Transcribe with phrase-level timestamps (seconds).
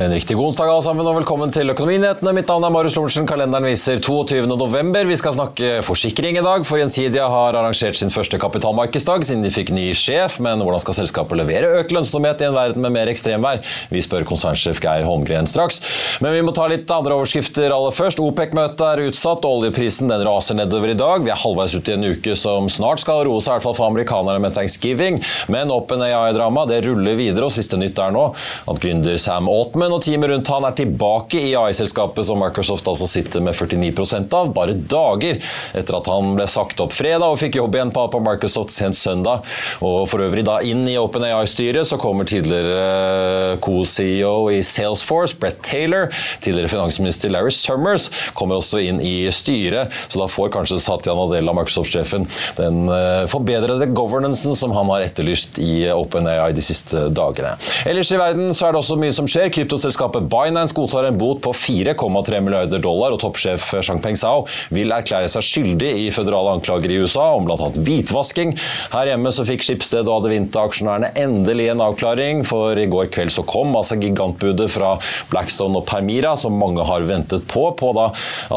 [0.00, 2.30] En riktig god onsdag alle sammen, og velkommen til Økonominyhetene.
[2.36, 3.24] Mitt navn er Marius Lorentzen.
[3.26, 4.44] Kalenderen viser 22.
[4.46, 5.02] november.
[5.08, 9.50] Vi skal snakke forsikring i dag, for Gjensidige har arrangert sin første kapitalmarkedsdag siden de
[9.50, 10.36] fikk ny sjef.
[10.44, 13.64] Men hvordan skal selskapet levere økt lønnsomhet i en verden med mer ekstremvær?
[13.90, 15.82] Vi spør konsernsjef Geir Holmgren straks.
[16.22, 18.22] Men vi må ta litt andre overskrifter aller først.
[18.22, 19.50] OPEC-møtet er utsatt.
[19.50, 21.26] Oljeprisen den raser nedover i dag.
[21.26, 23.78] Vi er halvveis ute i en uke som snart skal roe seg, i hvert fall
[23.80, 25.18] for amerikanerne med thanksgiving.
[25.50, 30.32] Men OpenAI-dramaet ruller videre, og siste nytt er nå at gründer Sam Altman og teamet
[30.32, 35.38] rundt han er tilbake i AI-selskapet som Microsoft altså sitter med 49% av, bare dager
[35.76, 39.44] etter at han ble sagt opp fredag og fikk jobb igjen på, Microsoft sent søndag.
[39.84, 46.08] Og for øvrig da inn i OpenAI-styret så kommer tidligere co-CEO i Salesforce, Brett Taylor,
[46.44, 48.08] tidligere finansminister Larry Summers
[48.38, 52.26] kommer også inn i styret, så da får kanskje Satya Nadella, Microsoft-sjefen,
[52.58, 57.54] den uh, forbedrede governancen som han har etterlyst i OpenAI de siste dagene.
[57.88, 59.50] Ellers i verden så er det også mye som skjer.
[59.78, 64.40] Kryptoselskapet Binance godtar en bot på 4,3 milliarder dollar, og toppsjef Shangpeng Zhao
[64.74, 67.68] vil erklære seg skyldig i føderale anklager i USA om bl.a.
[67.76, 68.56] hvitvasking.
[68.90, 73.44] Her hjemme så fikk Skipsted og Adevinta-aksjonærene endelig en avklaring, for i går kveld så
[73.46, 74.96] kom altså gigantbudet fra
[75.30, 78.08] Blackstone og Permira, som mange har ventet på, på da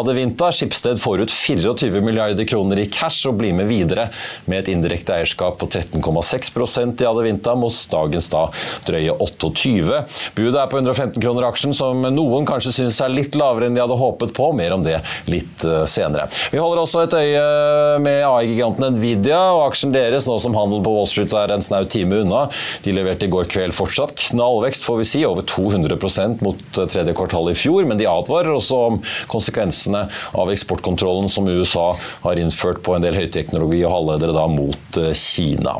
[0.01, 0.49] Adevinta.
[0.57, 4.07] Skipsted får ut 24 milliarder kroner i cash og blir med videre
[4.49, 8.47] med et indirekte eierskap på 13,6 i Adevinta, mot dagens da
[8.89, 10.03] drøye 28.
[10.33, 13.97] Budet er på 150 15-kroner-aksjen, som noen kanskje syns er litt lavere enn de hadde
[13.99, 14.51] håpet på.
[14.55, 14.99] Mer om det
[15.31, 16.27] litt eh, senere.
[16.51, 20.83] Vi holder også et øye eh, med AI-giganten Nvidia og aksjen deres, nå som handel
[20.85, 22.45] på Wall Street er en snau time unna.
[22.85, 25.97] De leverte i går kveld fortsatt knallvekst, får vi si, over 200
[26.41, 29.01] mot eh, tredje kvartal i fjor, men de advarer også om
[29.31, 30.07] konsekvensene
[30.37, 31.91] av eksportkontrollen som USA
[32.25, 35.77] har innført på en del høyteknologi og halvledere da mot Kina.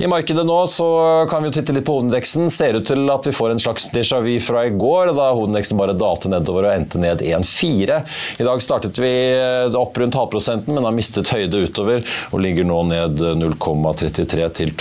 [0.00, 0.88] I markedet nå så
[1.30, 2.50] kan vi jo titte litt på hovedindeksen.
[2.52, 5.80] Ser ut til at vi får en slags déjà vu fra i går, da hovedindeksen
[5.80, 8.00] bare dalte nedover og endte ned 1,4.
[8.40, 12.68] I dag startet vi eh, opp rundt halvprosenten, men har mistet høyde utover og ligger
[12.68, 14.76] nå ned 0,33 til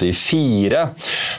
[0.00, 0.88] 12,84.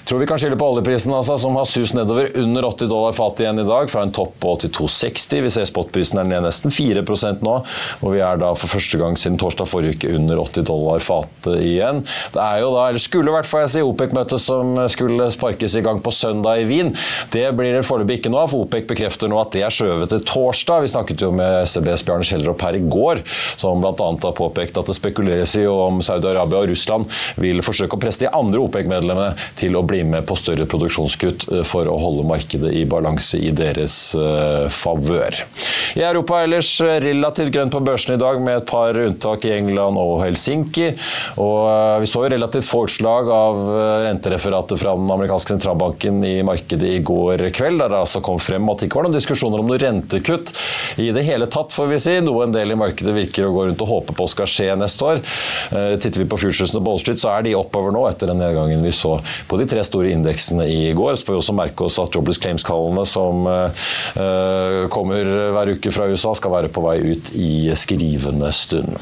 [0.05, 3.45] Tror vi kan skylde på oljeprisen, altså, som har sus nedover under 80 dollar fatet
[3.45, 5.41] igjen i dag, fra en topp på 82,60.
[5.45, 7.57] Vi ser spotprisen er ned nesten 4% nå,
[8.01, 11.61] og vi er da for første gang siden torsdag forrige uke under 80 dollar fatet
[11.61, 12.03] igjen.
[12.33, 15.85] Det er jo da, eller skulle hvert fall jeg si, OPEC-møtet som skulle sparkes i
[15.85, 16.93] gang på søndag i Wien.
[17.33, 20.11] Det blir det foreløpig ikke noe av, for OPEC bekrefter nå at det er skjøvet
[20.11, 20.85] til torsdag.
[20.85, 23.23] Vi snakket jo med SEBs Bjarne Schjelderup her i går,
[23.59, 23.93] som bl.a.
[23.95, 27.07] har påpekt at det spekuleres i om Saudi-Arabia og Russland
[27.41, 31.63] vil forsøke å presse de andre OPEC-medlemmene til å bli med på større produksjonskutt eh,
[31.67, 35.37] for å holde markedet i balanse i deres uh, favør.
[35.95, 39.99] I Europa ellers relativt grønt på børsen i dag, med et par unntak i England
[39.99, 40.91] og Helsinki.
[41.41, 43.61] Og vi så jo relativt få utslag av
[44.05, 48.69] rentereferatet fra den amerikanske sentralbanken i markedet i går kveld, der det altså kom frem
[48.71, 50.53] at det ikke var noen diskusjoner om noe rentekutt
[51.01, 52.17] i det hele tatt, får vi si.
[52.23, 55.07] Noe en del i markedet virker å gå rundt og håpe på skal skje neste
[55.07, 55.21] år.
[55.71, 58.83] Titter vi på futuresene på Wall Street, så er de oppover nå etter den nedgangen
[58.83, 59.17] vi så
[59.47, 61.15] på de tre store indeksene i går.
[61.15, 66.09] Så får vi også merke oss at Jobless Claims-kallene som uh, kommer hver uke fra
[66.11, 68.97] USA, skal være på vei ut i skrivende stund.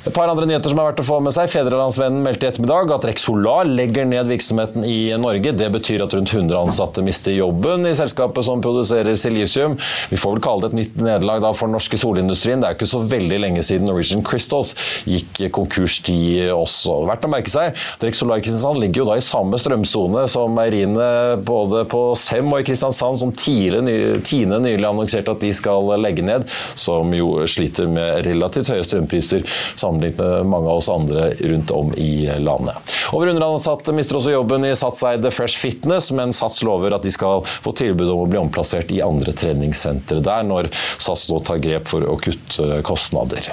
[0.00, 1.50] Et par andre nyheter som er verdt å få med seg.
[1.52, 5.52] Fedrelandsvennen meldte i ettermiddag at Rex Solar legger ned virksomheten i Norge.
[5.52, 9.74] Det betyr at rundt 100 ansatte mister jobben i selskapet som produserer silisium.
[10.08, 12.62] Vi får vel kalle det et nytt nederlag for den norske solindustrien.
[12.62, 14.72] Det er jo ikke så veldig lenge siden Norwegian Crystals
[15.04, 16.96] gikk konkurs, de også.
[17.10, 20.56] Verdt å merke seg at Rex Solar Kristiansand ligger jo da i samme strømsone som
[20.56, 21.10] meieriene
[21.44, 26.48] både på Sem og i Kristiansand, som Tine nylig annonserte at de skal legge ned,
[26.72, 29.44] som jo sliter med relativt høye strømpriser
[29.90, 32.74] sammenlignet med mange av oss andre rundt om i landet.
[33.12, 37.10] Over 100 ansatte mister også jobben i Satseide Fresh Fitness, men Sats lover at de
[37.10, 41.58] skal få tilbud om å bli omplassert i andre treningssentre der, når Sats nå tar
[41.62, 43.52] grep for å kutte kostnader.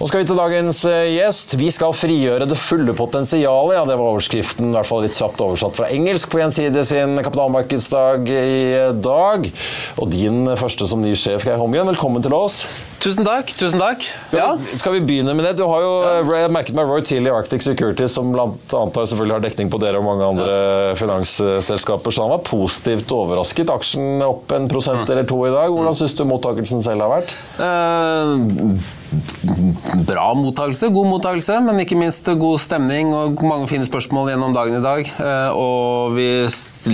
[0.00, 1.58] Nå skal vi til dagens eh, gjest.
[1.60, 3.74] Vi skal frigjøre det fulle potensialet.
[3.76, 7.20] Ja, det var overskriften, i hvert fall litt kjapt oversatt fra engelsk på Gjensidige sin
[7.20, 9.44] kapitalmarkedsdag i dag.
[10.00, 12.62] Og din første som ny sjef, Geir Holmgren, velkommen til oss.
[13.04, 13.52] Tusen takk.
[13.60, 14.06] tusen takk.
[14.32, 14.54] Ja.
[14.72, 15.52] Skal vi begynne med det?
[15.60, 15.92] Du har jo
[16.32, 16.48] ja.
[16.48, 20.08] merket meg Roy Tilly Arctic Securities, som blant annet selvfølgelig har dekning på dere og
[20.08, 20.94] mange andre ja.
[20.96, 23.68] finansselskaper, så han var positivt overrasket.
[23.76, 25.12] Aksjen opp en prosent mm.
[25.12, 25.68] eller to i dag.
[25.76, 27.36] Hvordan syns du mottakelsen selv har vært?
[27.60, 28.80] Uh,
[30.06, 34.78] bra mottakelse, god mottakelse, men ikke minst god stemning og mange fine spørsmål gjennom dagen
[34.78, 35.10] i dag.
[35.10, 36.28] Eh, og vi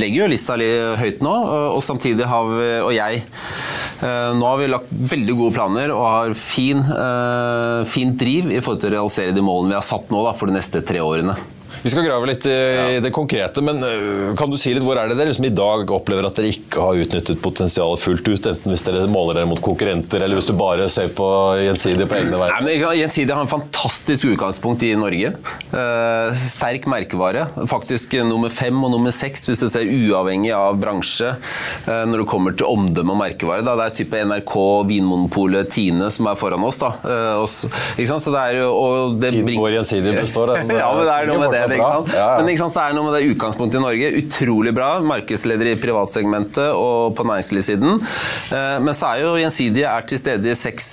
[0.00, 1.34] legger jo lista litt høyt nå,
[1.76, 6.06] og samtidig har vi, og jeg eh, Nå har vi lagt veldig gode planer og
[6.06, 10.10] har fin, eh, fint driv i forhold til å realisere de målene vi har satt
[10.12, 11.36] nå da, for de neste tre årene.
[11.82, 13.00] Vi skal grave litt i, ja.
[13.02, 15.90] det konkrete, men øh, kan du si litt hvor er det dere som i dag
[15.94, 18.48] opplever at dere ikke har utnyttet potensialet fullt ut?
[18.52, 21.26] Enten hvis dere måler dere mot konkurrenter, eller hvis du bare ser på
[21.62, 22.96] Gjensidige på egne veier?
[22.96, 25.32] Gjensidige har en fantastisk utgangspunkt i Norge.
[25.72, 27.46] Uh, sterk merkevare.
[27.70, 32.28] Faktisk nummer fem og nummer seks hvis du ser uavhengig av bransje uh, når det
[32.30, 33.64] kommer til omdømme og merkevare.
[33.66, 33.76] Da.
[33.78, 34.56] Det er type NRK,
[34.90, 36.80] Vinmonopolet, Tine som er foran oss.
[36.82, 36.92] Da.
[37.04, 37.70] Uh, også,
[38.16, 41.42] Så det er og det Tiden hvor Gjensidige består, den ja, men det er noe
[41.44, 42.12] med det ikke sant?
[42.14, 42.40] Ja, ja.
[42.40, 44.10] Men ikke sant, så er det noe med det utgangspunktet i Norge.
[44.22, 44.90] Utrolig bra.
[45.12, 48.02] Markedsleder i privatsegmentet og på næringslivssiden.
[48.50, 50.92] Eh, men så er jo Gjensidige er til stede i seks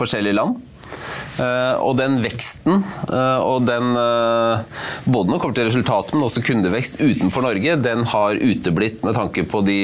[0.00, 0.58] forskjellige land.
[1.40, 4.60] Uh, og den veksten uh, og den uh,
[5.06, 9.16] Både når det kommer til resultatet, men også kundevekst utenfor Norge, den har uteblitt med
[9.16, 9.78] tanke på de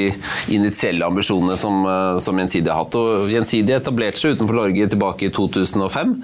[0.52, 1.86] initielle ambisjonene som,
[2.20, 2.98] som Gjensidige har hatt.
[2.98, 6.14] Og Gjensidige etablerte seg utenfor Norge tilbake i 2005,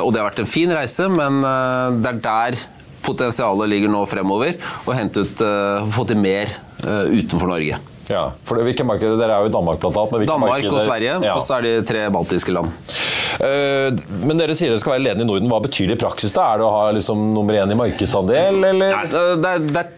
[0.00, 1.42] og det har vært en fin reise, men
[2.00, 2.60] det er der
[3.04, 6.50] potensialet ligger nå fremover, og hente ut, uh, få til mer
[6.84, 7.78] uh, utenfor Norge.
[8.10, 9.14] Ja, for hvilke markeder?
[9.20, 10.26] Dere er jo i Danmark blant annet.
[10.26, 10.74] Danmark markeder?
[10.80, 11.36] og Sverige, ja.
[11.36, 12.72] og så er de tre baltiske land.
[13.38, 13.94] Uh,
[14.26, 15.50] men dere sier dere skal være ledende i Norden.
[15.52, 16.34] Hva betyr det i praksis?
[16.34, 16.48] da?
[16.50, 18.98] Er det å ha liksom, nummer én i markedsandel, eller?
[18.98, 19.96] Nei, det, er, det er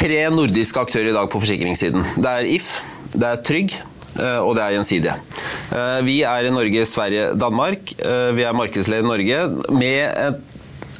[0.00, 2.06] tre nordiske aktører i dag på forsikringssiden.
[2.16, 2.74] Det er If,
[3.12, 3.78] det er Trygg
[4.20, 5.12] og det er gjensidige.
[6.04, 7.92] Vi er i Norge, Sverige, Danmark.
[7.94, 9.38] Vi er markedsleder i Norge
[9.70, 10.49] med et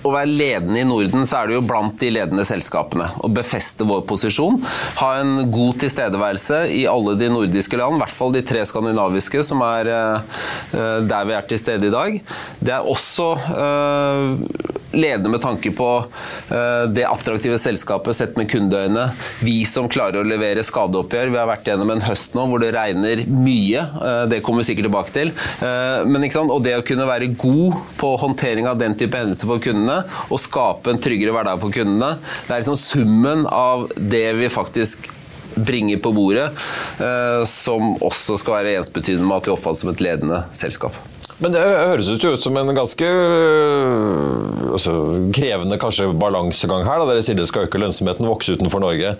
[0.06, 3.08] å være ledende i Norden, så er det jo blant de ledende selskapene.
[3.20, 4.58] Å befeste vår posisjon.
[5.00, 9.44] Ha en god tilstedeværelse i alle de nordiske land, i hvert fall de tre skandinaviske,
[9.46, 10.40] som er uh,
[11.04, 12.20] der vi er til stede i dag.
[12.60, 15.88] Det er også uh, ledende med tanke på
[16.50, 19.10] uh, det attraktive selskapet sett med kundeøyne.
[19.44, 21.32] Vi som klarer å levere skadeoppgjør.
[21.32, 23.84] Vi har vært gjennom en høst nå hvor det regner mye.
[24.00, 25.34] Uh, det kommer vi sikkert tilbake til.
[25.62, 29.62] Uh, men Og det å kunne være god på håndtering av den type hendelser for
[29.62, 32.16] kundene og skape en tryggere hverdag for kundene,
[32.46, 35.10] det er liksom summen av det vi faktisk
[35.54, 36.50] bringer på bordet,
[37.00, 40.96] eh, som også skal være ensbetydende med at vi oppfattes som et ledende selskap.
[41.40, 44.92] Men det høres ut som en ganske øh, altså,
[45.34, 47.00] krevende kanskje balansegang her.
[47.00, 47.08] Da.
[47.08, 49.14] Dere sier det skal øke lønnsomheten, vokse utenfor Norge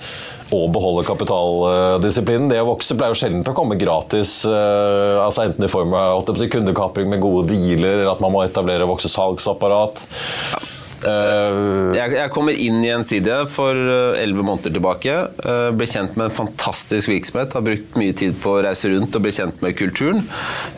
[0.53, 2.51] og beholde kapitaldisiplinen.
[2.53, 4.41] Det å vokse pleier jo sjelden å komme gratis.
[4.49, 8.85] Øh, altså Enten i form av kundekapring med gode dealer, eller at man må etablere
[8.85, 10.05] og vokse salgsapparat.
[10.53, 10.70] Ja.
[11.01, 15.15] Uh, jeg, jeg, kommer inn i en side for eh, elleve måneder tilbake.
[15.41, 17.57] Uh, ble kjent med en fantastisk virksomhet.
[17.57, 20.23] Har brukt mye tid på å reise rundt og bli kjent med kulturen.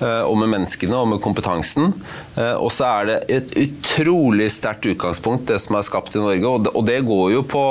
[0.02, 1.92] Og med menneskene og med kompetansen.
[2.36, 6.48] og så er det et utrolig sterkt utgangspunkt, det som er skapt i Norge.
[6.48, 7.64] Og det, og det går jo på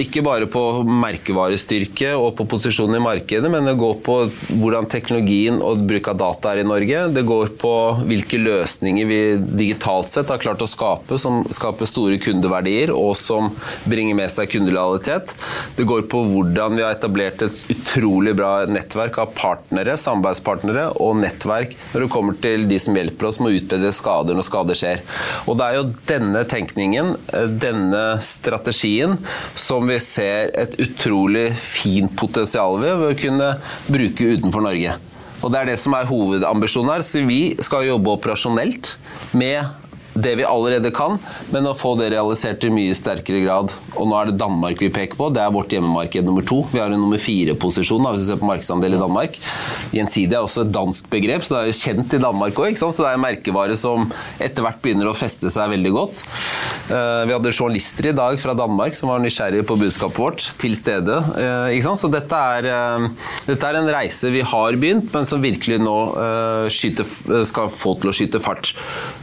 [0.00, 4.18] ikke bare på merkevarestyrke og på posisjonen i markedet, men det går på
[4.60, 7.06] hvordan teknologien og bruk av data er i Norge.
[7.14, 7.74] Det går på
[8.04, 9.20] hvilke løsninger vi
[9.64, 13.50] digitalt sett har klart å skape som som skaper store kundeverdier, og som
[13.88, 15.34] bringer med seg kundelojalitet.
[15.76, 21.18] Det går på hvordan vi har etablert et utrolig bra nettverk av partnere, samarbeidspartnere og
[21.22, 24.78] nettverk når det kommer til de som hjelper oss med å utbedre skader når skader
[24.78, 25.02] skjer.
[25.48, 29.18] Og Det er jo denne tenkningen, eh, denne strategien,
[29.54, 33.50] som vi ser et utrolig fint potensial ved ved å kunne
[33.88, 34.96] bruke utenfor Norge.
[35.44, 37.02] Og Det er det som er hovedambisjonen her.
[37.04, 38.96] Så Vi skal jobbe operasjonelt
[39.32, 39.64] med
[40.14, 41.18] det vi allerede kan,
[41.50, 43.74] men å få det realisert i mye sterkere grad.
[43.98, 45.30] Og nå er det Danmark vi peker på.
[45.34, 46.62] Det er vårt hjemmemarked nummer to.
[46.72, 49.38] Vi har en nummer fire-posisjon hvis vi ser på markedsandel i Danmark.
[49.94, 52.78] Gjensidig er også et dansk begrep, så det er jo kjent i Danmark òg.
[52.78, 54.06] Så det er en merkevare som
[54.42, 56.22] etter hvert begynner å feste seg veldig godt.
[56.92, 60.76] Eh, vi hadde journalister i dag fra Danmark som var nysgjerrige på budskapet vårt, til
[60.78, 61.18] stede.
[61.40, 63.08] Eh, så dette er, eh,
[63.46, 65.94] dette er en reise vi har begynt, men som virkelig nå
[66.70, 67.06] skyter,
[67.46, 68.72] skal få til å skyte fart.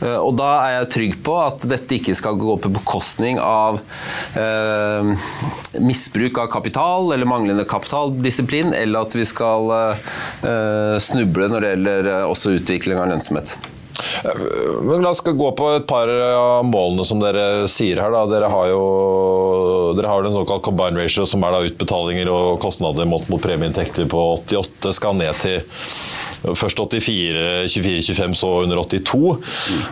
[0.01, 3.79] Og da er jeg jeg trygg på at dette ikke skal gå på bekostning av
[4.37, 5.27] eh,
[5.81, 12.11] misbruk av kapital eller manglende kapitaldisiplin, eller at vi skal eh, snuble når det gjelder
[12.15, 13.57] eh, også utvikling av lønnsomhet.
[14.81, 18.13] Men La oss gå på et par av målene som dere sier her.
[18.13, 18.23] Da.
[18.31, 18.81] Dere har jo
[19.97, 24.09] dere har en såkalt combine ratio, som er da utbetalinger og kostnader mot, mot premieinntekter
[24.11, 25.61] på 88, skal ned til
[26.41, 29.19] Først 84, 24, 25, så under 82.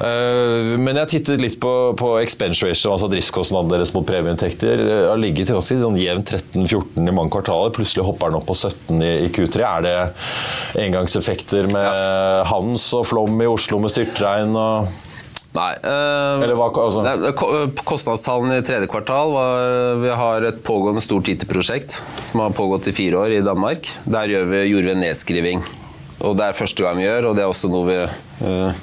[0.02, 0.86] Mm.
[0.86, 4.82] Men jeg tittet litt på, på expense ratio, altså driftskostnadene deres mot premieinntekter.
[5.12, 7.74] Har ligget ganske sånn jevnt 13-14 i mange kvartaler.
[7.76, 9.62] Plutselig hopper den opp på 17 i, i Q3.
[9.68, 9.96] Er det
[10.88, 12.48] engangseffekter med ja.
[12.50, 14.58] Hans og Flom i Oslo med styrtregn?
[14.58, 14.90] og
[15.50, 15.72] Nei.
[15.82, 17.02] Øh, hva, altså?
[17.88, 22.94] Kostnadstallene i tredje kvartal var Vi har et pågående stort IT-prosjekt som har pågått i
[22.94, 23.90] fire år i Danmark.
[24.06, 25.66] Der vi, gjorde vi en nedskriving
[26.20, 28.82] og det er første gang vi gjør, og det er også noe vi øh,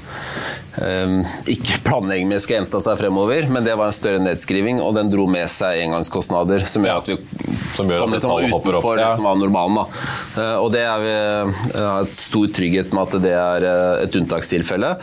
[0.87, 4.97] øh, ikke planlegger med skal gjenta seg fremover, men det var en større nedskriving, og
[4.97, 7.19] den dro med seg engangskostnader som gjør at vi
[7.77, 9.77] som gjør kom liksom utenfor det som var normalen.
[9.77, 10.51] Da.
[10.63, 11.15] og det er vi
[11.77, 13.71] har uh, stor trygghet med at det er
[14.07, 14.95] et unntakstilfelle.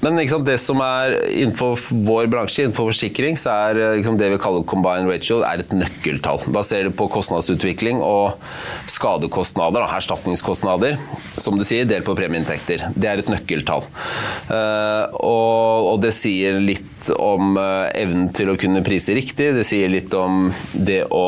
[0.00, 4.40] Men liksom, det som er innenfor vår bransje, innenfor forsikring, så er liksom, det vi
[4.40, 6.42] kaller combined ratio er et nøkkeltall.
[6.52, 8.36] Da ser du på kostnadsutvikling og
[8.92, 10.98] skadekostnader, da, erstatningskostnader,
[11.40, 12.90] som du sier, delt på premieinntekter.
[12.94, 13.86] Det er et nøkkeltall.
[14.50, 19.48] Uh, og, og, det sier litt om uh, evnen til å kunne prise riktig.
[19.56, 21.24] Det sier litt om det å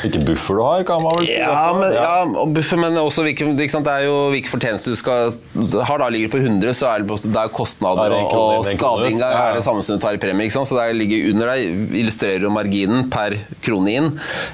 [0.00, 1.36] Hvilken buffer du har, kan man vel si.
[1.36, 2.08] Ja, men, ja.
[2.24, 5.36] ja buffer, men også hvilke, det er jo hvilke fortjenester du skal
[5.84, 6.00] har.
[6.00, 9.56] da Ligger på 100, så er det, det er kostnader kostnader og, og skading er
[9.56, 10.50] det samme som du tar i premie.
[10.50, 14.08] Så det ligger under deg, illustrerer jo marginen per krone inn.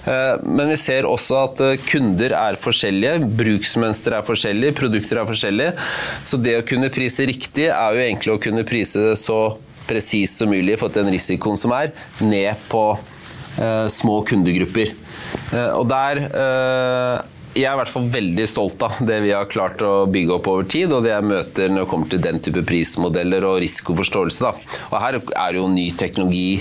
[0.09, 5.29] Eh, men vi ser også at eh, kunder er forskjellige, bruksmønster er forskjellige, produkter er
[5.29, 5.87] forskjellige.
[6.27, 9.41] Så det å kunne prise riktig er jo egentlig å kunne prise så
[9.87, 14.97] presist som mulig for den risikoen som er, ned på uh, små kundegrupper.
[15.77, 16.19] Og der
[17.57, 20.51] jeg er i hvert fall veldig stolt av det vi har klart å bygge opp
[20.53, 24.45] over tid, og det jeg møter når det kommer til den type prismodeller og risikoforståelse.
[24.45, 24.77] Da.
[24.91, 26.61] Og her er jo ny teknologi,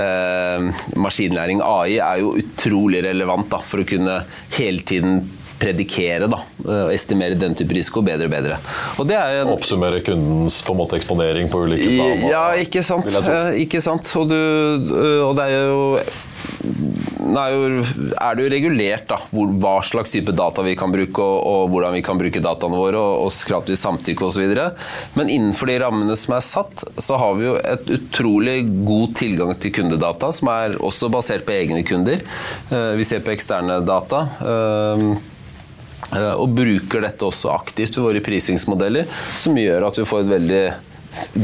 [0.00, 4.20] eh, maskinlæring, AI, er jo utrolig relevant da, for å kunne
[4.58, 5.22] hele tiden
[5.54, 8.58] predikere da, og estimere den type risiko bedre og bedre.
[8.98, 12.28] Og det er en, Oppsummere kundens på en måte eksponering på ulike planer?
[12.32, 13.08] Ja, ikke sant.
[13.22, 14.10] Eh, ikke sant.
[14.18, 14.90] Og, du,
[15.28, 15.82] og det er jo
[17.32, 17.76] er,
[18.20, 21.72] er det jo regulert da, hvor, hva slags type data vi kan bruke, og, og
[21.72, 24.54] hvordan vi kan bruke dataene våre, og, og krav til samtykke osv.
[25.18, 29.54] Men innenfor de rammene som er satt, så har vi jo et utrolig god tilgang
[29.60, 32.24] til kundedata, som er også basert på egne kunder.
[32.70, 34.26] Eh, vi ser på eksterne data.
[34.44, 35.06] Eh,
[36.14, 39.08] og bruker dette også aktivt ved våre prisingsmodeller,
[39.40, 40.64] som gjør at vi får et veldig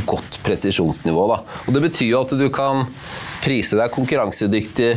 [0.06, 1.24] godt presisjonsnivå.
[1.30, 1.40] Da.
[1.66, 2.84] Og Det betyr jo at du kan
[3.44, 4.92] prise deg konkurransedyktig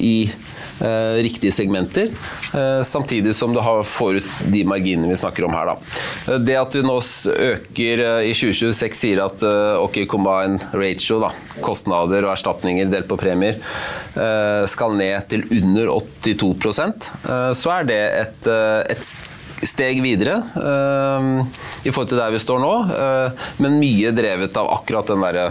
[0.00, 0.30] i
[0.80, 2.10] eh, riktige segmenter,
[2.54, 5.72] eh, samtidig som du får ut de marginene vi snakker om her.
[5.72, 5.76] Da.
[6.32, 6.96] Eh, det at vi nå
[7.34, 11.30] øker eh, i 2026 sier at eh, ok, combine ratio, da,
[11.64, 13.60] kostnader og erstatninger delt på premier,
[14.14, 17.06] eh, skal ned til under 82%
[17.54, 18.48] så er det et,
[18.90, 19.08] et
[19.62, 21.44] steg videre uh,
[21.84, 25.46] i forhold til der vi står nå, uh, men mye drevet av akkurat den derre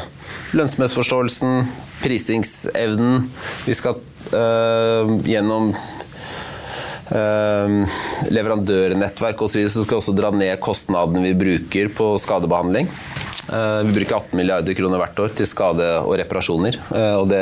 [0.58, 1.64] lønnsomhetsforståelsen,
[2.04, 3.28] prisingsevnen.
[3.68, 4.00] Vi skal
[4.34, 5.74] uh, gjennom
[8.34, 9.68] leverandørnettverk osv.
[9.68, 12.88] Så, skal vi også dra ned kostnadene vi bruker på skadebehandling.
[13.44, 16.78] Vi bruker 18 milliarder kroner hvert år til skade og reparasjoner.
[17.20, 17.42] Og det,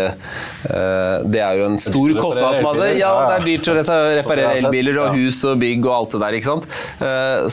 [1.29, 2.87] det er jo en stor kostnadsmasse.
[2.97, 3.75] Ja, det er dyrt å
[4.17, 6.37] reparere elbiler og hus og bygg og alt det der.
[6.39, 6.69] ikke sant?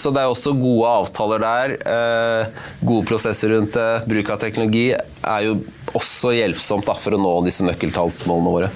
[0.00, 1.76] Så det er også gode avtaler der.
[2.80, 3.88] Gode prosesser rundt det.
[4.08, 5.58] Bruk av teknologi er jo
[5.96, 8.70] også hjelpsomt da, for å nå disse nøkkeltallsmålene våre.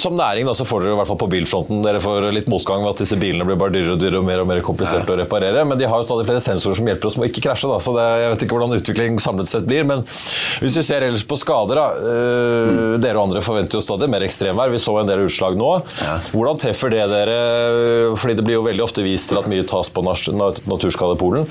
[0.00, 2.84] Som næring da, så får dere i hvert fall på bilfronten dere får litt motgang
[2.84, 5.14] ved at disse bilene blir bare dyrere og dyrere og mer og mer komplisert ja.
[5.14, 5.64] å reparere.
[5.68, 7.70] Men de har jo stadig flere sensorer som hjelper oss med å ikke krasje.
[7.70, 9.86] Da, så det, jeg vet ikke hvordan utvikling samlet sett blir.
[9.88, 10.04] Men
[10.62, 12.12] hvis vi ser ellers på skader, da.
[12.12, 13.00] Øh, mm.
[13.02, 14.72] Dere og andre forventer jo stadig mer ekstremvær.
[14.72, 15.72] Vi så en del utslag nå.
[16.02, 16.16] Ja.
[16.34, 17.38] Hvordan treffer det dere?
[18.18, 21.48] Fordi det blir jo veldig ofte vist til at mye tas på naturskadepolen.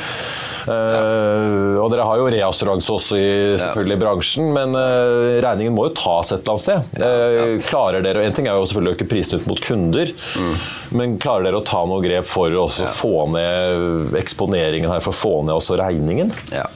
[0.61, 3.29] Uh, og dere har jo reassuranse også i
[3.61, 7.01] selvfølgelig i bransjen, men uh, regningen må jo tas et eller annet sted.
[7.01, 10.55] Uh, klarer dere, En ting er jo selvfølgelig å øke prisene ut mot kunder, mm.
[10.99, 12.89] men klarer dere å ta noe grep for å ja.
[12.91, 16.33] få ned eksponeringen her, for å få ned også regningen?
[16.53, 16.67] Ja.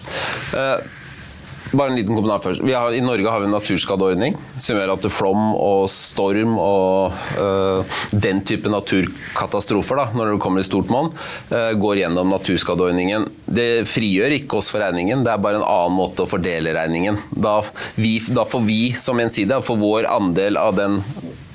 [1.76, 2.64] Bare en liten kommentar først.
[2.64, 7.98] Har, I Norge har vi en naturskadeordning som gjør at flom og storm og øh,
[8.14, 11.12] den type naturkatastrofer, da, når det kommer i stort monn,
[11.52, 13.28] øh, går gjennom naturskadeordningen.
[13.46, 17.20] Det frigjør ikke oss for regningen, det er bare en annen måte å fordele regningen.
[17.32, 17.60] Da,
[18.00, 21.02] vi, da får vi som gjensidige vår andel av den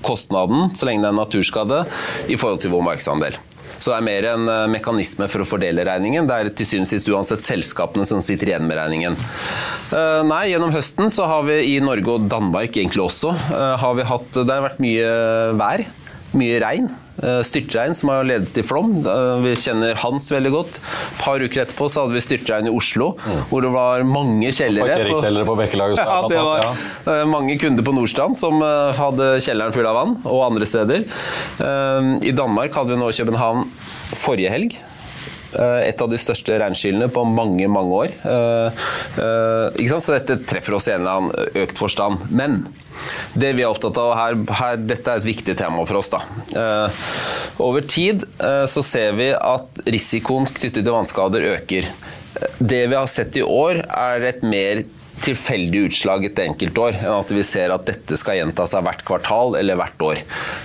[0.04, 1.84] kostnaden, så lenge det er naturskade,
[2.28, 3.40] i forhold til vår markedsandel.
[3.80, 6.28] Så det er mer en eh, mekanisme for å fordele regningen.
[6.28, 9.16] Det er til syvende og sist uansett selskapene som sitter igjen med regningen.
[9.96, 13.96] Eh, nei, gjennom høsten så har vi i Norge og Danmark egentlig også eh, har
[13.96, 15.14] vi hatt Det har vært mye
[15.60, 15.86] vær.
[16.36, 16.90] Mye regn.
[17.46, 18.94] Styrtregn som har ledet til flom.
[19.44, 20.80] Vi kjenner Hans veldig godt.
[20.80, 23.40] Et par uker etterpå så hadde vi styrtregn i Oslo, mm.
[23.50, 24.94] hvor det var mange kjellere.
[24.94, 26.04] Parkeringskjellere på Bekkelaget.
[26.10, 27.16] Ja, det var ja.
[27.28, 28.62] mange kunder på Nordstrand som
[28.96, 31.04] hadde kjelleren full av vann, og andre steder.
[32.24, 33.68] I Danmark hadde vi nå København
[34.16, 34.80] forrige helg.
[35.58, 38.12] Eh, et av de største regnskyllene på mange, mange år.
[38.22, 38.84] Eh,
[39.24, 42.30] eh, Så dette treffer oss i en eller annen økt forstand.
[42.30, 42.62] Men
[43.34, 46.10] det vi er opptatt av her, her dette er et viktig tema for oss.
[46.12, 46.20] Da.
[47.58, 51.88] Over tid så ser vi at risikoen knyttet til vannskader øker.
[52.58, 54.84] Det vi har sett i år, er et mer
[55.24, 59.58] tilfeldig utslag et enkeltår, enn at vi ser at dette skal gjenta seg hvert kvartal
[59.60, 60.22] eller hvert år.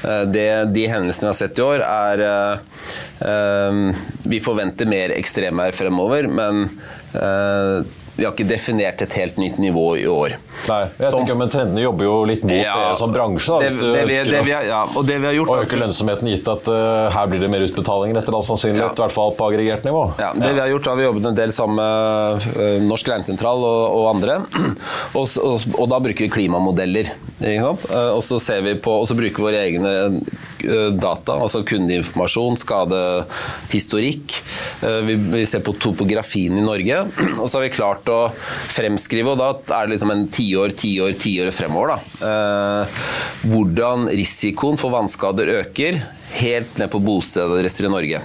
[0.08, 2.24] Eh, det, de hendelsene vi har sett i år, er
[3.26, 3.92] uh,
[4.26, 6.68] Vi forventer mer ekstremvær fremover, men
[8.16, 10.38] vi har ikke definert et helt nytt nivå i år.
[10.70, 13.50] Nei, jeg som, tenker, Men trendene jobber jo litt mot ja, det som bransje.
[13.52, 15.52] Da, hvis det, det, vi, det, vi, ja, og det vi har gjort...
[15.52, 18.88] Å øke lønnsomheten gitt at uh, her blir det mer utbetalinger etter all sannsynlighet.
[18.88, 18.96] Ja.
[18.96, 20.06] I hvert fall på aggregert nivå.
[20.22, 23.68] Ja, det vi har gjort, har vi jobbet en del sammen med uh, Norsk Regnsentral
[23.68, 24.40] og, og, andre.
[25.20, 27.12] og, og, og, da bruker vi klimamodeller.
[27.44, 27.68] Uh,
[28.16, 29.96] og så ser vi på, og så bruker vi våre egne
[30.96, 34.38] data, altså kundeinformasjon, skadehistorikk.
[35.08, 37.04] Vi, vi ser på topografien i Norge.
[37.42, 38.20] og så har vi klart å
[38.76, 41.96] fremskrive, og da er det liksom en tiår, tiår, tiår fremover.
[41.96, 42.30] Da.
[42.30, 43.02] Eh,
[43.52, 48.22] hvordan risikoen for vannskader øker helt ned på bostedadresser i Norge.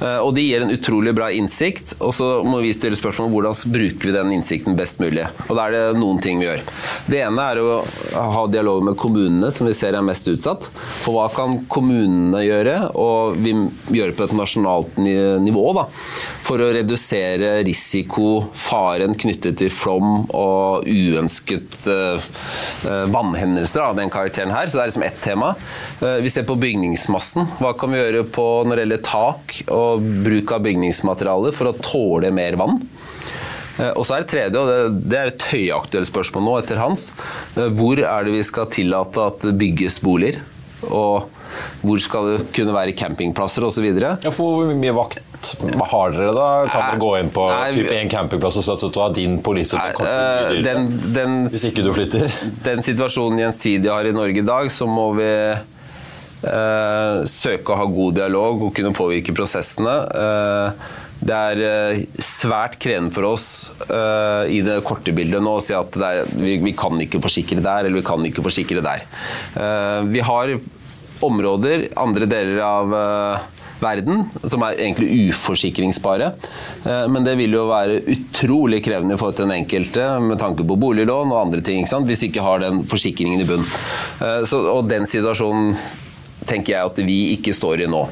[0.00, 3.34] Eh, og De gir en utrolig bra innsikt, og så må vi stille spørsmål om
[3.36, 5.26] hvordan bruker vi den innsikten best mulig.
[5.48, 6.64] Og Da er det noen ting vi gjør.
[7.10, 7.78] Det ene er å
[8.34, 10.68] ha dialog med kommunene, som vi ser er mest utsatt.
[11.04, 13.54] For hva kan kommunene gjøre, og vi
[13.94, 15.86] gjøre på et nasjonalt nivå, da,
[16.44, 22.26] for å redusere risiko, faren knyttet til flom og uønsket uh,
[23.12, 24.68] vannhendelser av den karakteren her.
[24.68, 25.52] Så det er liksom ett tema.
[26.00, 26.56] Vi ser på
[27.34, 27.58] bygningsmassen.
[27.60, 29.56] Hva kan vi gjøre på når det gjelder tak?
[29.74, 32.80] og bruk av bygningsmaterialer for å tåle mer vann.
[33.78, 36.82] Eh, og så er det tredje, og det, det er et høyaktuelt spørsmål nå etter
[36.82, 37.12] hans.
[37.56, 40.42] Eh, hvor er det vi skal tillate at det bygges boliger?
[40.84, 41.30] Og
[41.84, 43.86] hvor skal det kunne være campingplasser osv.?
[43.86, 45.20] Ja, for hvor mye vakt
[45.54, 46.48] har dere da?
[46.72, 49.78] Kan dere gå inn på Nei, typ en campingplass og satse av din polise?
[49.80, 52.26] Nei, på eh, den, den, Hvis ikke du flytter?
[52.68, 55.30] den situasjonen Gjensidige har i Norge i dag, så må vi
[57.28, 59.96] søke å ha god dialog og kunne påvirke prosessene.
[60.24, 60.92] Eh,
[61.24, 63.46] det er eh, svært krevende for oss
[63.86, 67.86] eh, i det korte bildet nå å si at er, vi, kan ikke forsikre der,
[67.86, 69.06] eller vi kan ikke forsikre der.
[69.56, 70.56] Eh, vi har
[71.24, 73.50] områder, andre deler av eh,
[73.84, 76.32] verden, som er egentlig uforsikringsbare.
[76.84, 81.32] Eh, Men det vil jo være utrolig krevende for den enkelte med tanke på boliglån
[81.32, 83.64] og andre ting, ikke hvis ikke har den forsikringen i bunn.
[84.20, 85.76] Eh, og den situasjonen
[86.48, 88.04] tenker jeg at vi ikke står i nå.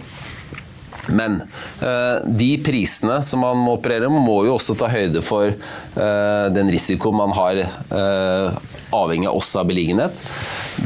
[1.11, 1.41] Men
[1.83, 6.47] eh, de prisene som man må operere med, må jo også ta høyde for eh,
[6.55, 8.61] den risikoen man har eh,
[8.95, 10.23] avhengig av også av beliggenhet.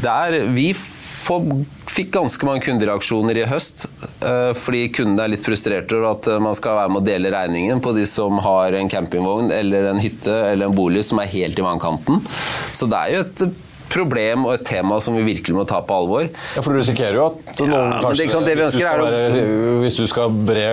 [0.01, 3.87] Der vi fikk ganske mange kundereaksjoner i høst
[4.61, 7.91] fordi kundene er litt frustrerte over at man skal være med å dele regningen på
[7.97, 11.65] de som har en campingvogn eller en hytte eller en bolig som er helt i
[11.65, 12.21] vannkanten.
[12.71, 13.43] Så det er jo et
[13.91, 16.29] problem og et tema som vi virkelig må ta på alvor.
[16.55, 19.43] Ja, for du risikerer jo at noen ja, kanskje sant, det hvis, du skal være,
[19.83, 20.67] hvis du skal bre,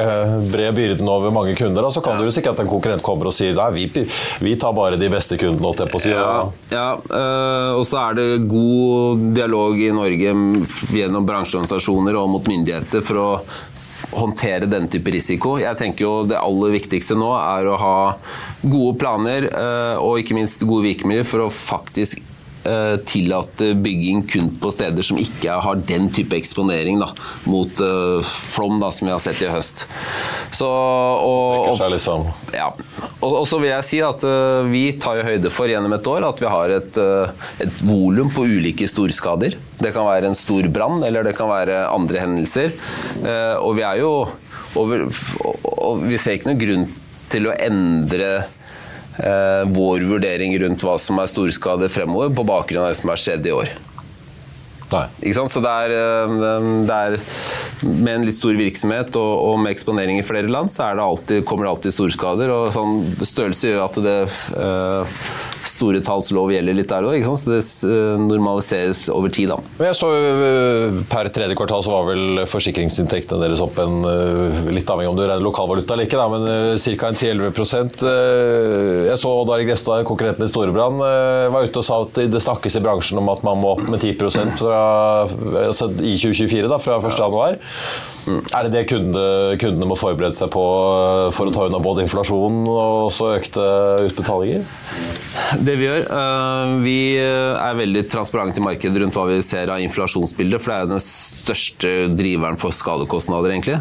[0.52, 3.56] bre byrden over mange kunder, så kan du risikere at en konkurrent kommer og sier
[3.56, 4.06] nei, vi,
[4.44, 5.64] vi tar bare de beste kundene.
[5.64, 6.18] Og, på siden.
[6.18, 10.32] Ja, ja Uh, og så er det god dialog i Norge
[10.94, 13.28] gjennom bransjeorganisasjoner og mot myndigheter for å
[14.14, 15.56] håndtere denne type risiko.
[15.62, 17.96] Jeg tenker jo Det aller viktigste nå er å ha
[18.62, 22.22] gode planer øh, og ikke minst gode virkemidler for å faktisk
[22.68, 27.10] øh, tillate bygging kun på steder som ikke har den type eksponering da,
[27.50, 29.84] mot øh, flom da, som vi har sett i høst.
[30.54, 32.70] Så, og, og, liksom ja.
[33.20, 36.10] Og, og så vil jeg si at øh, vi tar jo høyde for gjennom et
[36.10, 39.56] år at vi har et, øh, et volum på ulike storskader.
[39.80, 42.74] Det kan være en stor brann, eller det kan være andre hendelser.
[43.20, 44.12] Eh, og vi er jo
[44.74, 45.06] over,
[45.44, 46.86] og, og vi ser ikke noen grunn
[47.32, 48.30] til å endre
[49.18, 53.20] eh, vår vurdering rundt hva som er storskade fremover, på bakgrunn av det som har
[53.20, 53.74] skjedd i år.
[54.94, 57.16] Så det er, øh, det er
[57.82, 61.04] Med en litt stor virksomhet og, og med eksponering i flere land, så er det
[61.04, 62.52] alltid, kommer det alltid storskader.
[62.52, 64.18] og sånn Størrelse gjør at det
[64.56, 65.18] øh,
[65.68, 67.24] store talls lov gjelder litt der òg.
[67.24, 69.50] Så det øh, normaliseres over tid.
[69.52, 69.58] da.
[69.88, 74.90] Jeg så øh, Per tredje kvartal så var vel forsikringsinntektene deres opp en øh, Litt
[74.90, 77.10] avhengig om du regner lokalvaluta eller ikke, da, men ca.
[77.14, 77.52] 10-11
[78.04, 81.00] Øh, Jeg så Odd Arild Grestad, konkurrenten i Storebrand,
[81.54, 84.02] var ute og sa at det snakkes i bransjen om at man må opp med
[84.02, 84.80] 10% fra,
[85.64, 87.14] altså i 2024, da, fra 1.
[88.26, 88.48] januar.
[88.58, 92.04] Er det det kundene, kundene må forberede seg på øh, for å ta unna både
[92.06, 93.68] inflasjon og også økte
[94.08, 94.66] utbetalinger?
[95.64, 99.82] Det vi gjør, øh, vi er veldig transparente i markedet rundt hva vi ser av
[99.84, 103.80] inflasjonsbildet, for det er jo den største driveren for skadekostnader, egentlig.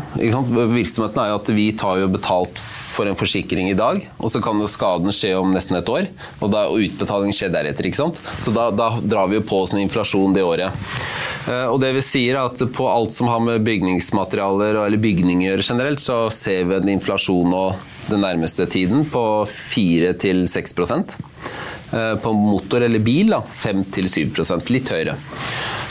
[0.74, 2.62] Virksomheten er jo at vi tar jo betalt
[2.94, 6.10] for en forsikring i dag, og så kan jo skaden skje om nesten et år,
[6.40, 8.22] og, da, og utbetaling skjer deretter, ikke sant?
[8.44, 10.84] Så da, da drar vi jo på oss en inflasjon det året.
[11.48, 15.48] Eh, Og det vi sier er at på alt som har med bygningsmaterialer eller bygninger
[15.48, 17.64] å gjøre generelt, så ser vi en inflasjon nå
[18.10, 21.18] den nærmeste tiden på 4-6
[21.94, 25.18] Eh, På motor eller bil 5-7 litt høyere.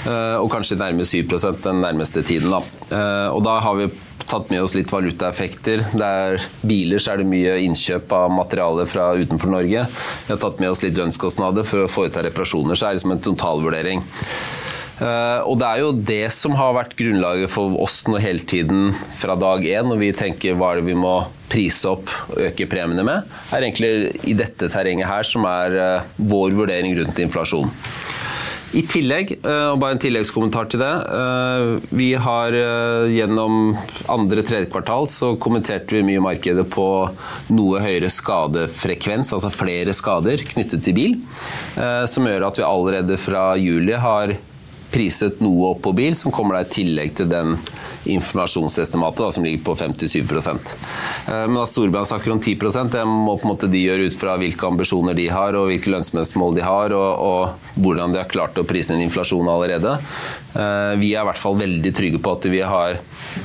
[0.06, 2.50] Eh, Og kanskje nærmere 7% den nærmeste tiden.
[2.50, 3.30] Da.
[3.30, 3.90] Og da har vi
[4.26, 5.84] tatt med oss litt valutaeffekter.
[5.92, 9.86] Det er biler så er det mye innkjøp av materiale fra utenfor Norge.
[10.26, 13.16] Vi har tatt med oss litt lønnskostnader for å foreta reparasjoner, så er det liksom
[13.16, 14.02] en totalvurdering.
[15.02, 18.90] Eh, og det er jo det som har vært grunnlaget for oss nå hele tiden
[19.18, 21.16] fra dag én, når vi tenker hva er det vi må
[21.52, 26.10] prise opp og øke premiene med, er egentlig i dette terrenget her som er eh,
[26.22, 27.72] vår vurdering rundt inflasjon.
[28.72, 30.92] I tillegg, eh, og bare en tilleggskommentar til det.
[31.92, 32.54] Vi har
[33.12, 33.74] gjennom
[34.12, 36.86] andre-tredje kvartal så kommenterte vi mye markedet på
[37.52, 41.18] noe høyere skadefrekvens, altså flere skader knyttet til bil,
[42.08, 44.32] som gjør at vi allerede fra juli har
[44.92, 47.56] priset noe opp på bil, som kommer da i tillegg til den
[48.12, 50.22] informasjonsestimatet da, som ligger på 57
[51.28, 54.16] Eh, Men at Storebrand snakker om 10 det må på en måte de gjøre ut
[54.18, 58.30] fra hvilke ambisjoner de har, og hvilke lønnsomhetsmål de har, og, og hvordan de har
[58.30, 59.98] klart å prise inn inflasjon allerede.
[60.54, 62.98] Eh, Vi er i hvert fall veldig trygge på at vi har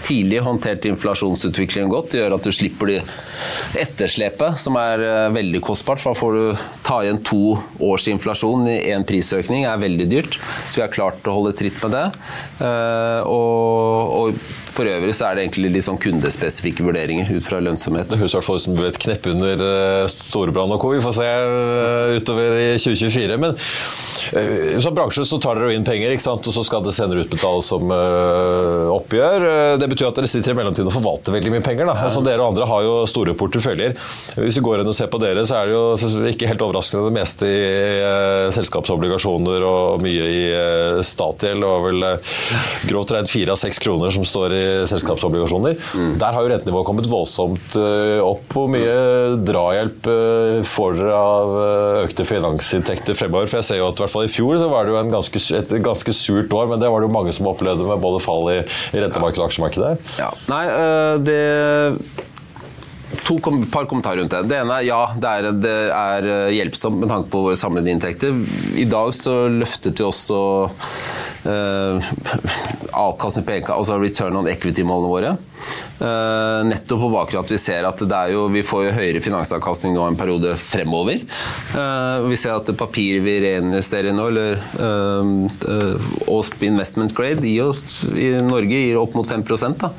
[0.04, 2.12] tidlig håndtert inflasjonsutviklingen godt.
[2.12, 3.00] Det gjør at du slipper det
[3.80, 6.02] etterslepet, som er eh, veldig kostbart.
[6.02, 10.40] For da får du ta igjen to års inflasjon i én prisøkning, er veldig dyrt.
[10.68, 12.06] Så vi har klart å holde tritt med det.
[12.67, 17.60] Eh, Og, og for øvrig så er det egentlig litt sånn kundespesifikke vurderinger ut fra
[17.63, 18.10] lønnsomhet.
[18.12, 20.91] Det høres i hvert fall ut som et knepp under uh, Storebrand og co.
[20.93, 23.39] Vi får se uh, utover i 2024.
[23.41, 23.56] Men
[24.84, 26.47] som bransje så tar dere inn penger, ikke sant?
[26.50, 27.89] og så skal det senere utbetales som
[29.08, 29.48] oppgjør.
[29.82, 31.89] Det betyr at dere sitter i mellomtiden og forvalter veldig mye penger.
[31.96, 33.96] Altså, dere og andre har jo store porteføljer.
[34.38, 37.08] Hvis vi går inn og ser på dere, så er det jo ikke helt overraskende
[37.08, 40.43] det meste i selskapsobligasjoner og mye i
[41.08, 41.63] statsgjeld.
[41.63, 42.06] og vel
[42.88, 45.78] grovt regnet fire av seks kroner som står i selskapsobligasjoner.
[45.96, 46.13] Mm.
[46.22, 48.46] Der har jo rentenivået kommet voldsomt eh, opp.
[48.54, 53.50] Hvor mye drahjelp eh, får dere av eh, økte finansinntekter fremover?
[53.50, 55.43] For jeg ser jo at i hvert fall i fjor så var det jo ganske,
[55.60, 58.52] et ganske surt år, men det var det jo mange som opplevde med både fall
[58.54, 58.60] i,
[58.98, 60.16] i rentemarkedet og aksjemarkedet.
[60.20, 60.32] Ja.
[60.50, 60.64] Nei,
[61.24, 61.42] det
[63.28, 64.44] to kom, par kommentarer rundt det.
[64.52, 68.36] Det ene er ja, det er, det er hjelpsomt med tanke på våre samlede inntekter.
[68.76, 70.40] I dag så løftet vi også
[72.98, 75.34] avkastning på egenkapital, altså return on equity-målene våre.
[75.98, 80.06] Uh, nettopp på bakgrunn av at vi ser at jo, vi får høyere finansavkastning nå
[80.06, 81.24] en periode fremover.
[81.74, 85.24] Uh, vi ser at papir vi reinvesterer nå, eller uh,
[86.68, 89.46] investment grade oss, i Norge gir opp mot 5
[89.82, 89.94] da,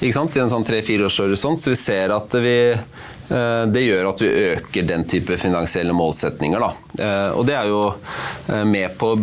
[0.00, 1.60] i en sånn tre-fire års horisont.
[1.60, 2.56] Så vi ser at vi
[3.21, 3.21] Eh,
[3.72, 6.62] det gjør at vi øker den type finansielle målsetninger.
[6.62, 6.70] Da.
[7.04, 9.20] Eh, og det er jo eh, med på å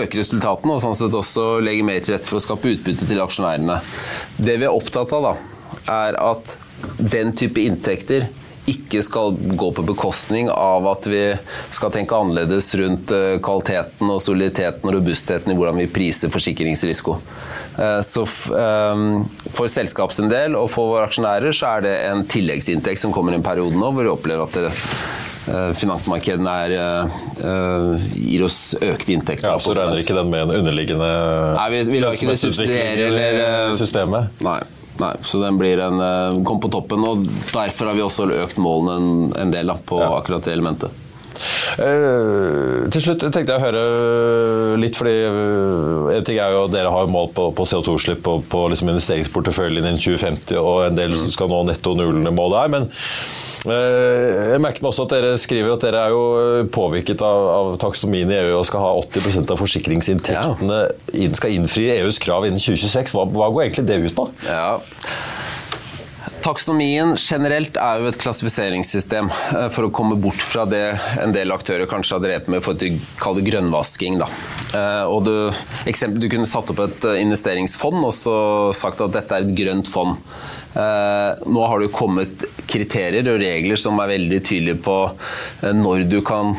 [0.00, 3.22] øke resultatene, og sånn sett også legge mer til rette for å skape utbytte til
[3.24, 3.80] aksjonærene.
[4.38, 5.34] Det vi er opptatt av, da,
[5.94, 6.56] er at
[6.98, 8.28] den type inntekter
[8.70, 11.24] ikke skal gå på bekostning av at vi
[11.74, 13.12] skal tenke annerledes rundt
[13.44, 17.18] kvaliteten og soliditeten og robustheten i hvordan vi priser forsikringsrisiko.
[17.78, 18.22] Eh, så
[18.58, 23.34] ehm, for selskapets del og for våre aksjonærer så er det en tilleggsinntekt som kommer
[23.34, 26.76] i en periode nå hvor vi opplever at det eh, finansmarkedene er,
[27.42, 29.50] uh, gir oss økte inntekter.
[29.50, 31.10] Ja, Så regner ikke den med en underliggende
[31.58, 34.32] Nei, vi, vi lar ikke det subsidiere eller uh, systemet?
[34.46, 34.60] Nei.
[35.00, 37.04] Nei, så den blir en, uh, kom på toppen.
[37.04, 40.12] og Derfor har vi også økt målene en, en del da, på ja.
[40.18, 41.03] akkurat det elementet.
[41.74, 43.84] Uh, til slutt tenkte jeg å høre
[44.80, 48.44] litt, fordi uh, en ting er jo at Dere har mål på, på CO2-slipp og
[48.50, 52.72] på liksom investeringsporteføljen innen 2050, og en del som skal nå netto null-målet her.
[52.74, 56.24] Men uh, jeg merket meg også at dere skriver at dere er jo
[56.74, 61.30] påvirket av, av taksonomien i EU og skal ha 80 av forsikringsinntektene ja.
[61.38, 63.14] skal innfri EUs krav innen 2026.
[63.16, 64.28] Hva, hva går egentlig det ut på?
[64.46, 64.76] Ja.
[66.44, 70.82] Taksonomien generelt er jo et klassifiseringssystem eh, for å komme bort fra det
[71.22, 74.18] en del aktører kanskje har drevet med for å kalle det grønnvasking.
[74.20, 74.28] Da.
[74.76, 75.32] Eh, og du,
[75.88, 78.36] eksempel, du kunne satt opp et eh, investeringsfond og så
[78.76, 80.20] sagt at dette er et grønt fond.
[80.74, 84.96] Nå har det jo kommet kriterier og regler som er veldig tydelige på
[85.70, 86.50] når du kan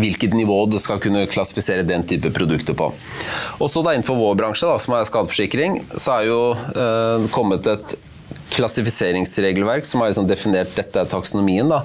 [0.00, 2.88] hvilket nivå du skal kunne klassifisere den type produkter på.
[3.60, 7.98] Også da Innenfor vår bransje, da, som er skadeforsikring, så er jo kommet et
[8.54, 11.68] klassifiseringsregelverk som har liksom definert dette er taksonomien.
[11.70, 11.82] Da.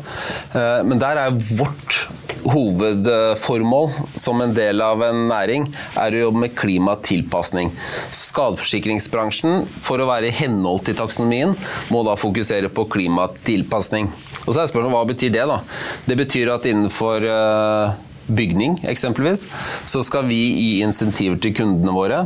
[0.53, 2.05] Eh, men der er vårt
[2.41, 5.67] hovedformål som en del av en næring
[5.99, 7.71] er å jobbe med klimatilpasning.
[8.15, 11.55] Skadeforsikringsbransjen, for å være i henhold til taksonomien,
[11.93, 14.09] må da fokusere på klimatilpasning.
[14.45, 15.45] Og så er spørsmålet hva betyr det?
[15.49, 15.59] da?
[16.07, 17.99] Det betyr at innenfor eh,
[18.31, 19.45] bygning eksempelvis,
[19.89, 22.25] så skal vi gi insentiver til kundene våre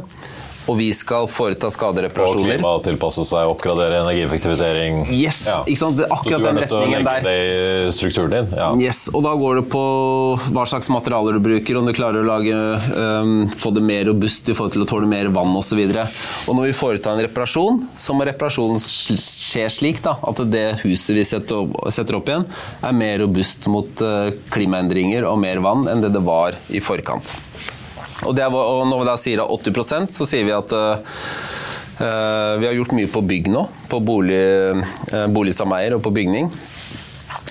[0.66, 2.56] og vi skal foreta skadereparasjoner.
[2.56, 5.04] Og klimatilpasse seg, oppgradere energieffektivisering.
[5.14, 5.60] Yes, ja.
[5.66, 6.02] ikke sant?
[6.10, 7.26] Akkurat den retningen der.
[7.26, 8.52] Du er nødt til å legge Det i strukturen din.
[8.58, 8.70] Ja.
[8.82, 9.84] Yes, og da går det på
[10.56, 12.60] hva slags materialer du bruker, om du klarer å lage,
[12.96, 15.82] um, få det mer robust i forhold til å tåle mer vann osv.
[15.86, 20.68] Og, og når vi foretar en reparasjon, så må reparasjonen skje slik da, at det
[20.84, 22.48] huset vi setter opp, setter opp igjen,
[22.86, 27.36] er mer robust mot uh, klimaendringer og mer vann enn det det var i forkant.
[28.24, 30.96] Og, er, og når vi da sier 80% så sier vi at uh,
[32.62, 33.66] vi har gjort mye på bygg nå.
[33.92, 34.40] På bolig,
[35.12, 36.50] uh, boligsameier og på bygning.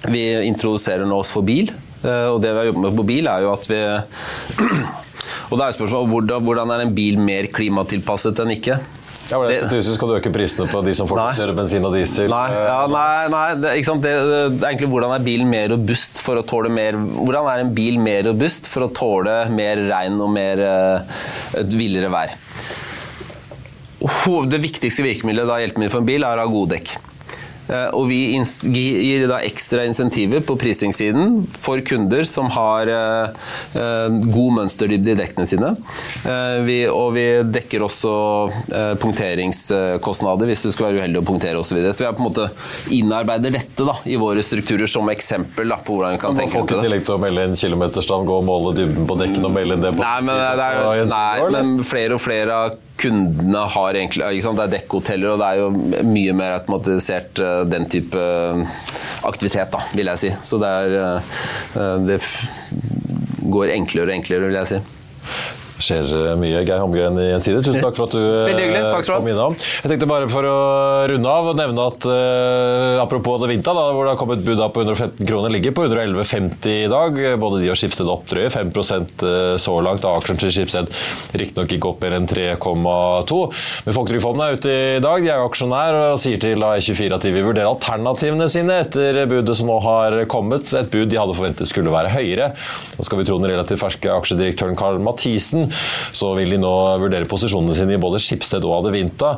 [0.08, 1.72] Vi introduserer nå oss for bil.
[2.00, 3.80] Uh, og det vi har jobbet med på bil, er jo at vi
[5.52, 8.78] Og da er spørsmålet hvordan, hvordan er en bil mer klimatilpasset enn ikke?
[9.30, 12.28] Ja, det, det, skal du øke prisene på de som fortsatt kjører bensin og diesel?
[12.28, 13.70] Nei, ja, nei, nei det,
[14.04, 17.72] det, er egentlig hvordan er bilen mer robust for å tåle mer Hvordan er en
[17.76, 21.24] bil mer robust for å tåle mer regn og mer uh,
[21.60, 22.36] et villere vær?
[24.50, 26.92] Det viktigste virkemidlet da hjelpemiddelet for en bil er å ha gode dekk.
[27.68, 33.46] Eh, og vi gir da ekstra insentiver på prisingssiden for kunder som har eh,
[33.80, 35.72] eh, god mønsterdybde i dekkene sine.
[36.92, 37.24] og vi
[37.54, 38.12] dekker også
[39.00, 41.74] punkteringskostnader hvis du skal være uheldig å punktere osv.
[41.74, 41.94] Så, videre.
[41.96, 42.44] så vi er på en måte
[42.94, 46.74] innarbeider dette da, i våre strukturer som eksempel da, på hvordan vi kan tenke folk
[46.76, 49.78] i tillegg til å melde inn kilometerstand, gå og måle dybden på dekkene og melde
[49.78, 53.98] inn det på Nei, men, det er, nei, men flere og flere av kundene har
[53.98, 54.42] egentlig?
[54.44, 58.20] Det er dekkhoteller, og det er jo mye mer automatisert den type
[59.24, 60.32] aktivitet, da, vil jeg si.
[60.44, 62.20] Så det er Det
[63.44, 64.82] går enklere og enklere, vil jeg si
[65.82, 66.62] skjer mye.
[66.64, 69.56] Geir Hamgren i Gjensidige, tusen takk for at du eh, kom innom.
[69.56, 70.58] Jeg tenkte bare for å
[71.10, 74.62] runde av og nevne at uh, apropos det Vinta, da, hvor det har kommet bud
[74.74, 77.20] på 115 kroner, ligger på 111,50 i dag.
[77.42, 80.06] Både de og Schibsted opp drøye 5 eh, så langt.
[80.14, 80.90] Aksjen til Schibsted
[81.34, 83.40] riktignok ikke opp mer enn 3,2.
[83.86, 87.26] Men Folketrygdfondet er ute i dag, de er jo aksjonær og sier til E24 at
[87.26, 90.70] de vil vurdere alternativene sine etter budet som nå har kommet.
[90.76, 92.52] Et bud de hadde forventet skulle være høyere.
[92.98, 95.63] Nå skal vi tro den relativt ferske aksjedirektøren Karl Mathisen
[96.14, 99.34] så vil de nå vurdere posisjonene sine i både Skipsted og Adevinta.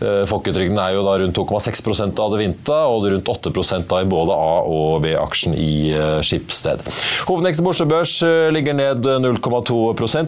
[0.00, 3.54] Eh, folketrygden er jo da rundt 2,6% av Adevinta og rundt 8
[3.86, 6.82] da i både A- og B-aksjen i eh, Skipsted.
[7.28, 9.80] Hovedveksten på Oslo Børs eh, ligger ned 0,2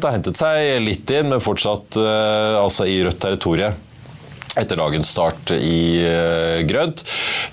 [0.08, 3.76] har hentet seg litt inn, men fortsatt altså i rødt territorium
[4.58, 7.04] etter dagens start i uh, grønt.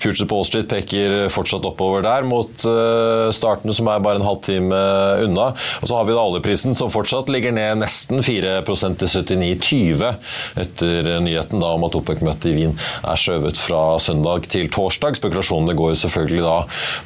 [0.02, 4.80] Future på Street peker fortsatt oppover der mot uh, starten, som er bare en halvtime
[5.24, 5.48] unna.
[5.80, 10.04] Og så har vi da oljeprisen som fortsatt ligger ned nesten 4 til 79,20
[10.60, 15.18] etter nyheten da om at OPEC-møtet i Wien er skjøvet fra søndag til torsdag.
[15.20, 16.56] Spekulasjonene går jo selvfølgelig da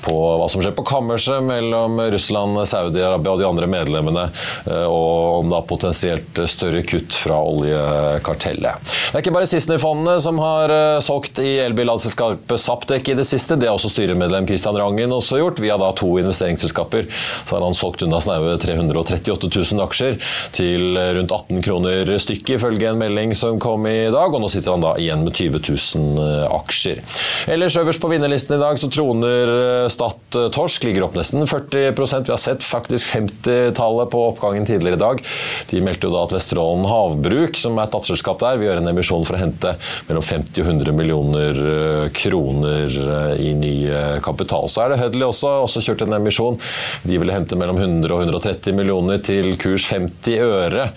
[0.05, 4.27] på hva som skjer på kammerset mellom Russland, Saudi-Arabia og de andre medlemmene,
[4.67, 8.91] uh, og om er potensielt større kutt fra oljekartellet.
[9.11, 13.27] Det er ikke bare siste fondene som har uh, solgt i elbilselskapet Saptek i det
[13.27, 13.57] siste.
[13.59, 15.61] Det har også styremedlem Christian Rangen også gjort.
[15.63, 20.19] Via da to investeringsselskaper så har han solgt unna snaue 338 000 aksjer
[20.55, 24.31] til rundt 18 kroner stykket, ifølge en melding som kom i dag.
[24.31, 27.03] Og nå sitter han da igjen med 20 000 eh, aksjer.
[27.51, 30.87] Ellers øverst på vinnerlisten i dag så troner eh, Stad Torsk.
[30.87, 35.25] Ligger opp nesten 40% Vi har sett faktisk 50-tallet på oppgangen tidligere i dag.
[35.73, 38.93] De meldte jo da at Vesterålen Havbruk, som er et datterselskap der, vil gjøre en
[38.95, 39.75] emisjon for å hente
[40.09, 44.69] mellom 50 og 100 millioner eh, kroner eh, i ny eh, kapital.
[44.71, 46.59] Så er det Hudley også, også kjørt en emisjon.
[47.07, 50.89] De ville hente mellom 100 og 130 millioner til kurs 50 øre.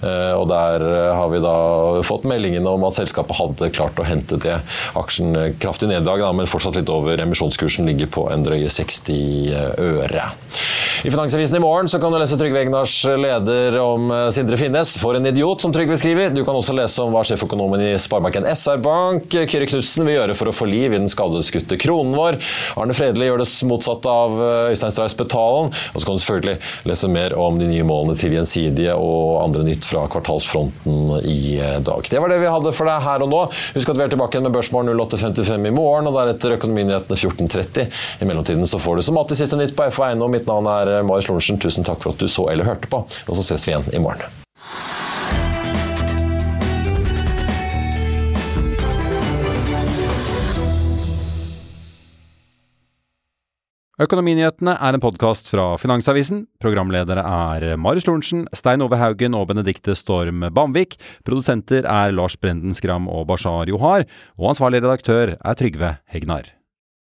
[0.00, 0.84] Og der
[1.16, 1.54] har vi da
[2.06, 4.56] fått meldingen om at selskapet hadde klart å hente det.
[4.98, 10.30] Aksjen kraftig neddag, men fortsatt litt over emisjonskursen, ligger på en drøye 60 øre.
[11.02, 14.90] I Finansavisen i morgen så kan du lese Trygve Egnars leder om Sindre Finnes.
[15.00, 16.28] For en idiot, som Trygve skriver.
[16.34, 20.50] Du kan også lese om hva sjeføkonomen i Sparebanken SR-Bank, Kyrre Knutsen, vil gjøre for
[20.50, 22.36] å få liv i den skadeskutte kronen vår.
[22.76, 25.70] Arne Fredelig gjør det motsatte av eh, Øystein Strauss Betalen.
[25.94, 29.64] Og så kan du selvfølgelig lese mer om de nye målene til Gjensidige og andre
[29.70, 32.12] nytt fra kvartalsfronten i eh, dag.
[32.12, 33.40] Det var det vi hadde for deg her og nå.
[33.78, 37.88] Husk at vi er tilbake med Børsmorgen 08.55 i morgen, og deretter Økonominyhetene 14.30.
[38.20, 40.36] I mellomtiden så får du som alltid siste nytt på FO Eiendom.
[40.36, 41.60] Mitt navn er Marius Lorentzen.
[41.62, 44.02] Tusen takk for at du så eller hørte på, og så ses vi igjen i
[44.02, 44.40] morgen.
[54.00, 56.46] Økonominyhetene er en podkast fra Finansavisen.
[56.62, 60.96] Programledere er Marius Lorentzen, Stein Ove Haugen og Benedikte Storm Bamvik.
[61.28, 64.06] Produsenter er Lars Brenden Skram og Bashar Johar.
[64.40, 66.48] Og ansvarlig redaktør er Trygve Hegnar.